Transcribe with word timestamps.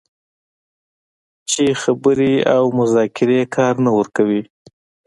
چې 1.51 1.63
خبرې 1.81 2.33
او 2.55 2.63
مذاکرې 2.77 3.41
کار 3.55 3.73
نه 3.85 3.91
ورکوي 3.97 4.41